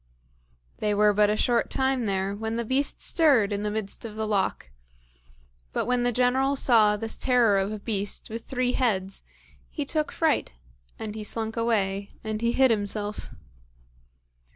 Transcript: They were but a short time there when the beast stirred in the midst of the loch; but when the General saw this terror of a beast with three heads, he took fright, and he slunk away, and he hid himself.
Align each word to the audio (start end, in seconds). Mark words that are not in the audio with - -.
They 0.79 0.95
were 0.95 1.13
but 1.13 1.29
a 1.29 1.37
short 1.37 1.69
time 1.69 2.05
there 2.05 2.33
when 2.35 2.55
the 2.55 2.65
beast 2.65 3.01
stirred 3.01 3.53
in 3.53 3.61
the 3.61 3.69
midst 3.69 4.03
of 4.03 4.15
the 4.15 4.25
loch; 4.27 4.71
but 5.73 5.85
when 5.85 6.01
the 6.01 6.11
General 6.11 6.55
saw 6.55 6.97
this 6.97 7.15
terror 7.15 7.59
of 7.59 7.71
a 7.71 7.77
beast 7.77 8.27
with 8.27 8.43
three 8.45 8.71
heads, 8.71 9.21
he 9.69 9.85
took 9.85 10.11
fright, 10.11 10.53
and 10.97 11.13
he 11.13 11.23
slunk 11.23 11.55
away, 11.55 12.09
and 12.23 12.41
he 12.41 12.51
hid 12.53 12.71
himself. 12.71 13.29